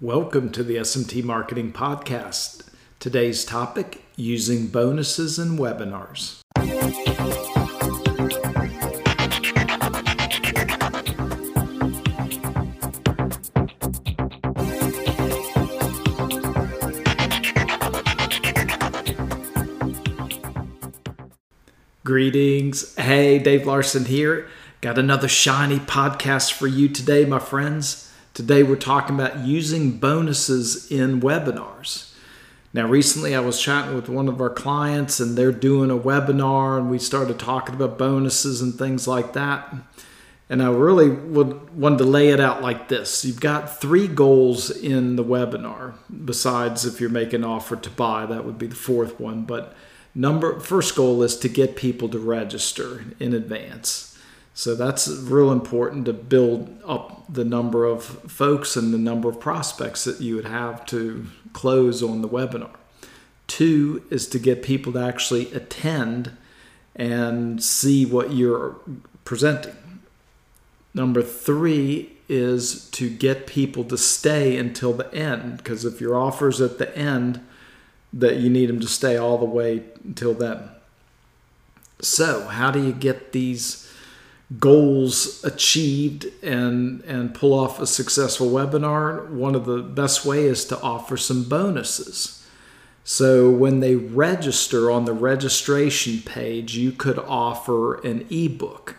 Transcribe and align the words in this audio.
Welcome 0.00 0.50
to 0.50 0.62
the 0.62 0.76
SMT 0.76 1.24
Marketing 1.24 1.72
Podcast. 1.72 2.68
Today's 3.00 3.44
topic 3.44 4.04
using 4.14 4.68
bonuses 4.68 5.40
in 5.40 5.58
webinars. 5.58 6.38
Greetings. 22.04 22.94
Hey, 22.94 23.40
Dave 23.40 23.66
Larson 23.66 24.04
here. 24.04 24.46
Got 24.80 24.96
another 24.96 25.26
shiny 25.26 25.80
podcast 25.80 26.52
for 26.52 26.68
you 26.68 26.88
today, 26.88 27.24
my 27.24 27.40
friends. 27.40 28.07
Today 28.38 28.62
we're 28.62 28.76
talking 28.76 29.16
about 29.16 29.40
using 29.40 29.98
bonuses 29.98 30.92
in 30.92 31.20
webinars. 31.20 32.14
Now, 32.72 32.86
recently 32.86 33.34
I 33.34 33.40
was 33.40 33.60
chatting 33.60 33.96
with 33.96 34.08
one 34.08 34.28
of 34.28 34.40
our 34.40 34.48
clients 34.48 35.18
and 35.18 35.36
they're 35.36 35.50
doing 35.50 35.90
a 35.90 35.98
webinar 35.98 36.78
and 36.78 36.88
we 36.88 37.00
started 37.00 37.40
talking 37.40 37.74
about 37.74 37.98
bonuses 37.98 38.62
and 38.62 38.72
things 38.72 39.08
like 39.08 39.32
that. 39.32 39.74
And 40.48 40.62
I 40.62 40.70
really 40.70 41.10
would 41.10 41.76
want 41.76 41.98
to 41.98 42.04
lay 42.04 42.28
it 42.28 42.38
out 42.38 42.62
like 42.62 42.86
this. 42.86 43.24
You've 43.24 43.40
got 43.40 43.80
three 43.80 44.06
goals 44.06 44.70
in 44.70 45.16
the 45.16 45.24
webinar, 45.24 45.94
besides 46.24 46.84
if 46.84 47.00
you're 47.00 47.10
making 47.10 47.42
an 47.42 47.50
offer 47.50 47.74
to 47.74 47.90
buy, 47.90 48.24
that 48.24 48.44
would 48.44 48.56
be 48.56 48.68
the 48.68 48.76
fourth 48.76 49.18
one. 49.18 49.46
But 49.46 49.74
number 50.14 50.60
first 50.60 50.94
goal 50.94 51.24
is 51.24 51.36
to 51.38 51.48
get 51.48 51.74
people 51.74 52.08
to 52.10 52.20
register 52.20 53.04
in 53.18 53.34
advance. 53.34 54.07
So 54.58 54.74
that's 54.74 55.06
real 55.06 55.52
important 55.52 56.04
to 56.06 56.12
build 56.12 56.80
up 56.84 57.22
the 57.32 57.44
number 57.44 57.84
of 57.84 58.02
folks 58.02 58.74
and 58.74 58.92
the 58.92 58.98
number 58.98 59.28
of 59.28 59.38
prospects 59.38 60.02
that 60.02 60.20
you 60.20 60.34
would 60.34 60.46
have 60.46 60.84
to 60.86 61.26
close 61.52 62.02
on 62.02 62.22
the 62.22 62.28
webinar. 62.28 62.74
Two 63.46 64.02
is 64.10 64.26
to 64.30 64.40
get 64.40 64.64
people 64.64 64.94
to 64.94 64.98
actually 64.98 65.52
attend 65.52 66.32
and 66.96 67.62
see 67.62 68.04
what 68.04 68.32
you're 68.32 68.74
presenting. 69.24 69.76
Number 70.92 71.22
three 71.22 72.16
is 72.28 72.90
to 72.90 73.08
get 73.08 73.46
people 73.46 73.84
to 73.84 73.96
stay 73.96 74.56
until 74.56 74.92
the 74.92 75.14
end 75.14 75.58
because 75.58 75.84
if 75.84 76.00
your 76.00 76.16
offer's 76.16 76.60
at 76.60 76.78
the 76.78 76.98
end, 76.98 77.40
that 78.12 78.38
you 78.38 78.50
need 78.50 78.68
them 78.68 78.80
to 78.80 78.88
stay 78.88 79.16
all 79.16 79.38
the 79.38 79.44
way 79.44 79.84
until 80.02 80.34
then. 80.34 80.68
So, 82.02 82.48
how 82.48 82.72
do 82.72 82.84
you 82.84 82.92
get 82.92 83.30
these? 83.30 83.84
Goals 84.58 85.44
achieved 85.44 86.26
and 86.42 87.02
and 87.02 87.34
pull 87.34 87.52
off 87.52 87.80
a 87.80 87.86
successful 87.86 88.48
webinar 88.48 89.28
one 89.28 89.54
of 89.54 89.66
the 89.66 89.82
best 89.82 90.24
way 90.24 90.44
is 90.44 90.64
to 90.64 90.80
offer 90.80 91.16
some 91.18 91.44
bonuses. 91.44 92.34
So 93.04 93.50
when 93.50 93.80
they 93.80 93.94
register 93.94 94.90
on 94.90 95.04
the 95.04 95.12
registration 95.12 96.22
page 96.22 96.76
you 96.76 96.92
could 96.92 97.18
offer 97.18 98.00
an 98.06 98.26
ebook 98.30 98.96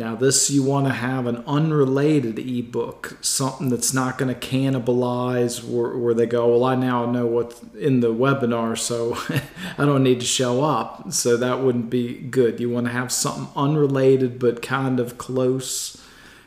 now, 0.00 0.16
this 0.16 0.48
you 0.48 0.62
want 0.62 0.86
to 0.86 0.94
have 0.94 1.26
an 1.26 1.44
unrelated 1.46 2.38
ebook, 2.38 3.18
something 3.20 3.68
that's 3.68 3.92
not 3.92 4.16
going 4.16 4.34
to 4.34 4.48
cannibalize 4.48 5.62
where, 5.62 5.94
where, 5.94 6.14
they 6.14 6.24
go, 6.24 6.48
Well, 6.48 6.64
I 6.64 6.74
now 6.74 7.04
know 7.04 7.26
what's 7.26 7.62
in 7.78 8.00
the 8.00 8.08
webinar, 8.08 8.78
so 8.78 9.14
I 9.78 9.84
don't 9.84 10.02
need 10.02 10.20
to 10.20 10.26
show 10.26 10.64
up. 10.64 11.12
So 11.12 11.36
that 11.36 11.60
wouldn't 11.60 11.90
be 11.90 12.14
good. 12.14 12.60
You 12.60 12.70
want 12.70 12.86
to 12.86 12.92
have 12.94 13.12
something 13.12 13.48
unrelated 13.54 14.38
but 14.38 14.62
kind 14.62 14.98
of 15.00 15.18
close, 15.18 16.02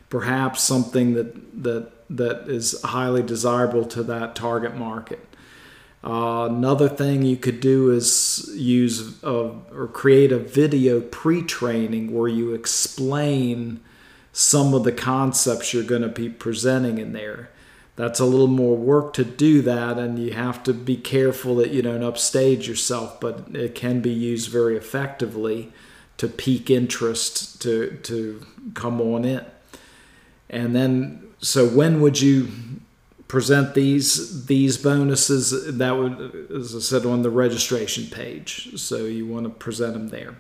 perhaps 0.10 0.64
something 0.64 1.14
that, 1.14 1.64
that, 1.64 1.92
that 2.10 2.50
is 2.50 2.82
highly 2.82 3.22
desirable 3.22 3.86
to 3.86 4.02
that 4.02 4.36
target 4.36 4.76
market. 4.76 5.20
Uh, 6.04 6.50
another 6.52 6.90
thing 6.90 7.22
you 7.22 7.38
could 7.38 7.62
do 7.62 7.90
is 7.90 8.52
use 8.54 9.24
a, 9.24 9.52
or 9.74 9.88
create 9.94 10.34
a 10.34 10.38
video 10.38 11.00
pre-training 11.00 12.14
where 12.14 12.28
you 12.28 12.54
explain 12.54 13.80
some 14.34 14.74
of 14.74 14.84
the 14.84 14.92
concepts 14.92 15.74
you're 15.74 15.84
going 15.84 16.02
to 16.02 16.10
be 16.10 16.28
presenting 16.28 16.98
in 16.98 17.14
there. 17.14 17.50
That's 17.96 18.20
a 18.20 18.26
little 18.26 18.48
more 18.48 18.76
work 18.76 19.14
to 19.14 19.24
do 19.24 19.62
that, 19.62 20.00
and 20.00 20.18
you 20.18 20.34
have 20.34 20.64
to 20.64 20.74
be 20.74 20.98
careful 20.98 21.56
that 21.58 21.70
you 21.70 21.84
don't 21.84 22.04
upstage 22.04 22.68
yourself. 22.68 23.20
But 23.20 23.56
it 23.56 23.76
can 23.76 24.02
be 24.02 24.10
used 24.10 24.50
very 24.50 24.76
effectively 24.76 25.72
to 26.18 26.28
pique 26.28 26.72
interest 26.72 27.62
to 27.62 27.98
to 28.04 28.46
come 28.74 29.00
on 29.00 29.26
in. 29.26 29.46
And 30.50 30.76
then, 30.76 31.28
so 31.40 31.68
when 31.68 32.02
would 32.02 32.20
you 32.20 32.48
present 33.28 33.74
these 33.74 34.46
these 34.46 34.78
bonuses 34.78 35.78
that 35.78 35.98
would 35.98 36.48
as 36.56 36.76
i 36.76 36.80
said 36.80 37.06
on 37.06 37.22
the 37.22 37.30
registration 37.30 38.08
page. 38.08 38.80
So 38.80 39.06
you 39.06 39.26
want 39.26 39.46
to 39.46 39.50
present 39.50 39.94
them 39.94 40.10
there. 40.10 40.36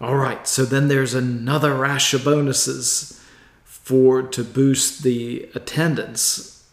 All 0.00 0.16
right 0.16 0.46
so 0.46 0.64
then 0.64 0.88
there's 0.88 1.14
another 1.14 1.74
rash 1.74 2.14
of 2.14 2.24
bonuses 2.24 3.20
for 3.64 4.22
to 4.22 4.44
boost 4.44 5.02
the 5.02 5.48
attendance. 5.54 6.64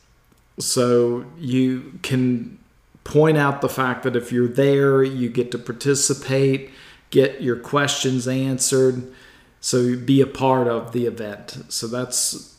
So 0.60 1.26
you 1.40 2.00
can 2.04 2.60
point 3.04 3.38
out 3.38 3.62
the 3.62 3.70
fact 3.70 4.04
that 4.04 4.16
if 4.16 4.32
you're 4.32 4.48
there 4.48 5.04
you 5.04 5.30
get 5.30 5.52
to 5.52 5.58
participate 5.58 6.72
get 7.14 7.44
your 7.44 7.56
questions 7.56 8.28
answered. 8.28 9.14
So 9.62 9.96
be 9.96 10.20
a 10.20 10.28
part 10.28 10.68
of 10.68 10.94
the 10.94 11.06
event. 11.06 11.66
So 11.70 11.86
that's 11.88 12.53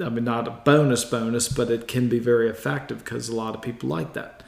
I 0.00 0.08
mean, 0.08 0.24
not 0.24 0.46
a 0.46 0.52
bonus 0.52 1.04
bonus, 1.04 1.48
but 1.48 1.70
it 1.70 1.88
can 1.88 2.08
be 2.08 2.18
very 2.18 2.48
effective 2.48 3.04
because 3.04 3.28
a 3.28 3.34
lot 3.34 3.54
of 3.54 3.62
people 3.62 3.88
like 3.88 4.12
that. 4.14 4.42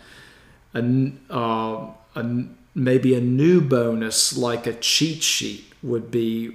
And 0.72 1.20
uh, 1.28 1.88
a, 2.14 2.44
maybe 2.74 3.14
a 3.14 3.20
new 3.20 3.60
bonus 3.60 4.36
like 4.36 4.66
a 4.66 4.74
cheat 4.74 5.22
sheet 5.22 5.64
would 5.82 6.10
be 6.10 6.52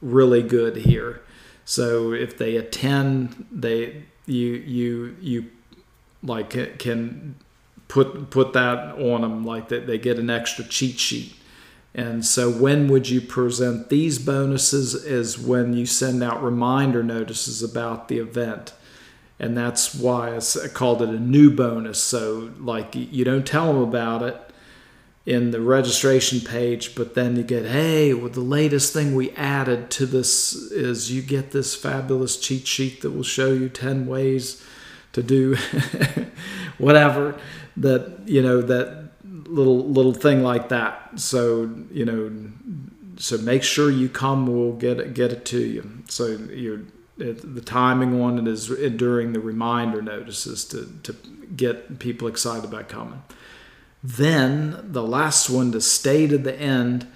really 0.00 0.42
good 0.42 0.76
here. 0.76 1.22
So 1.64 2.12
if 2.12 2.38
they 2.38 2.56
attend, 2.56 3.46
they 3.52 4.04
you 4.24 4.52
you 4.52 5.16
you 5.20 5.50
like 6.22 6.78
can 6.78 7.34
put 7.88 8.30
put 8.30 8.52
that 8.52 8.94
on 8.98 9.22
them 9.22 9.44
like 9.44 9.68
that 9.68 9.86
they 9.86 9.98
get 9.98 10.18
an 10.18 10.30
extra 10.30 10.64
cheat 10.64 10.98
sheet 10.98 11.34
and 11.94 12.24
so, 12.24 12.50
when 12.50 12.88
would 12.88 13.08
you 13.08 13.20
present 13.20 13.88
these 13.88 14.18
bonuses? 14.18 14.94
Is 14.94 15.38
when 15.38 15.72
you 15.72 15.86
send 15.86 16.22
out 16.22 16.42
reminder 16.42 17.02
notices 17.02 17.62
about 17.62 18.08
the 18.08 18.18
event. 18.18 18.72
And 19.40 19.56
that's 19.56 19.94
why 19.94 20.36
I 20.36 20.68
called 20.68 21.00
it 21.00 21.08
a 21.08 21.18
new 21.18 21.50
bonus. 21.50 22.02
So, 22.02 22.50
like, 22.58 22.94
you 22.94 23.24
don't 23.24 23.46
tell 23.46 23.72
them 23.72 23.82
about 23.82 24.22
it 24.22 24.36
in 25.26 25.50
the 25.50 25.60
registration 25.60 26.40
page, 26.40 26.94
but 26.94 27.14
then 27.14 27.36
you 27.36 27.42
get, 27.42 27.66
hey, 27.66 28.12
well, 28.14 28.30
the 28.30 28.40
latest 28.40 28.92
thing 28.92 29.14
we 29.14 29.30
added 29.32 29.90
to 29.90 30.06
this 30.06 30.54
is 30.54 31.12
you 31.12 31.22
get 31.22 31.52
this 31.52 31.76
fabulous 31.76 32.36
cheat 32.38 32.66
sheet 32.66 33.02
that 33.02 33.10
will 33.10 33.22
show 33.22 33.52
you 33.52 33.68
10 33.68 34.06
ways 34.06 34.64
to 35.12 35.22
do 35.22 35.56
whatever 36.78 37.38
that, 37.76 38.20
you 38.26 38.42
know, 38.42 38.60
that 38.62 39.07
little 39.48 39.84
little 39.84 40.14
thing 40.14 40.42
like 40.42 40.68
that. 40.68 41.18
So 41.18 41.70
you 41.90 42.04
know, 42.04 42.32
so 43.16 43.38
make 43.38 43.62
sure 43.62 43.90
you 43.90 44.08
come. 44.08 44.46
We'll 44.46 44.72
get 44.72 45.00
it 45.00 45.14
get 45.14 45.32
it 45.32 45.44
to 45.46 45.60
you. 45.60 46.02
So 46.08 46.26
you're 46.26 46.82
the 47.16 47.60
timing 47.60 48.20
on 48.20 48.38
it 48.38 48.46
is 48.46 48.68
during 48.96 49.32
the 49.32 49.40
reminder 49.40 50.00
notices 50.00 50.64
to 50.66 50.86
to 51.02 51.16
get 51.56 51.98
people 51.98 52.28
excited 52.28 52.64
about 52.64 52.88
coming. 52.88 53.22
Then 54.02 54.78
the 54.82 55.02
last 55.02 55.50
one 55.50 55.72
to 55.72 55.80
stay 55.80 56.26
to 56.28 56.38
the 56.38 56.58
end. 56.58 57.06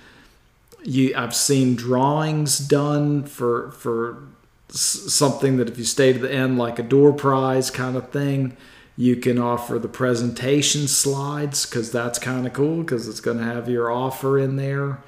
You, 0.85 1.15
I've 1.17 1.37
seen 1.37 1.77
drawings 1.77 2.59
done 2.59 3.25
for 3.25 3.71
for 3.73 4.25
something 4.69 5.59
that 5.59 5.69
if 5.69 5.79
you 5.79 5.85
stay 5.85 6.13
to 6.13 6.19
the 6.19 6.33
end, 6.33 6.59
like 6.59 6.79
a 6.79 6.83
door 6.83 7.13
prize 7.13 7.71
kind 7.71 7.97
of 7.97 8.11
thing, 8.11 8.57
you 9.03 9.17
can 9.17 9.37
offer 9.37 9.81
the 9.81 9.89
presentation 9.89 10.87
slides 10.87 11.67
because 11.67 11.91
that's 11.91 12.21
kind 12.21 12.47
of 12.47 12.53
cool 12.53 12.83
because 12.83 13.09
it's 13.09 13.19
going 13.19 13.37
to 13.37 13.43
have 13.43 13.69
your 13.69 13.91
offer 13.91 14.39
in 14.39 14.55
there. 14.55 15.01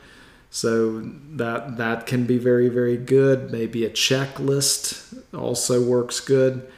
So 0.50 1.00
that 1.36 1.76
that 1.76 2.04
can 2.04 2.26
be 2.26 2.36
very 2.36 2.68
very 2.68 2.96
good. 2.96 3.52
Maybe 3.52 3.84
a 3.84 3.90
checklist 3.90 5.22
also 5.32 5.80
works 5.80 6.18
good. 6.18 6.68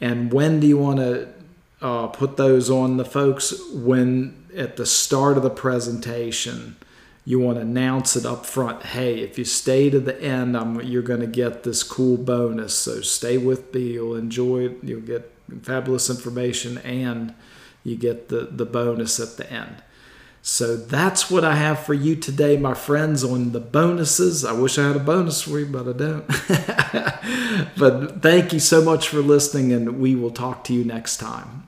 And 0.00 0.32
when 0.32 0.58
do 0.58 0.66
you 0.66 0.76
want 0.76 0.98
to 0.98 1.28
uh, 1.80 2.08
put 2.08 2.36
those 2.36 2.68
on 2.68 2.96
the 2.96 3.04
folks? 3.04 3.54
When 3.72 4.34
at 4.56 4.76
the 4.76 4.86
start 4.86 5.36
of 5.36 5.44
the 5.44 5.50
presentation, 5.50 6.74
you 7.24 7.38
want 7.38 7.58
to 7.58 7.62
announce 7.62 8.16
it 8.16 8.26
up 8.26 8.44
front. 8.44 8.82
Hey, 8.86 9.20
if 9.20 9.38
you 9.38 9.44
stay 9.44 9.88
to 9.90 10.00
the 10.00 10.20
end, 10.20 10.56
I'm, 10.56 10.80
you're 10.82 11.02
going 11.02 11.20
to 11.20 11.28
get 11.28 11.62
this 11.62 11.84
cool 11.84 12.16
bonus. 12.16 12.74
So 12.74 13.02
stay 13.02 13.38
with 13.38 13.72
me. 13.72 13.92
You'll 13.92 14.16
enjoy 14.16 14.66
it. 14.66 14.78
You'll 14.82 15.00
get 15.00 15.35
fabulous 15.62 16.10
information 16.10 16.78
and 16.78 17.34
you 17.84 17.96
get 17.96 18.28
the, 18.28 18.48
the 18.50 18.66
bonus 18.66 19.20
at 19.20 19.36
the 19.36 19.50
end. 19.52 19.82
So 20.42 20.76
that's 20.76 21.28
what 21.28 21.44
I 21.44 21.56
have 21.56 21.80
for 21.80 21.92
you 21.92 22.14
today, 22.14 22.56
my 22.56 22.74
friends, 22.74 23.24
on 23.24 23.50
the 23.50 23.58
bonuses. 23.58 24.44
I 24.44 24.52
wish 24.52 24.78
I 24.78 24.86
had 24.86 24.94
a 24.94 25.00
bonus 25.00 25.42
for 25.42 25.58
you, 25.58 25.66
but 25.66 25.88
I 25.88 25.92
don't. 25.92 26.26
but 27.76 28.22
thank 28.22 28.52
you 28.52 28.60
so 28.60 28.80
much 28.80 29.08
for 29.08 29.18
listening, 29.18 29.72
and 29.72 29.98
we 29.98 30.14
will 30.14 30.30
talk 30.30 30.62
to 30.64 30.72
you 30.72 30.84
next 30.84 31.16
time. 31.16 31.66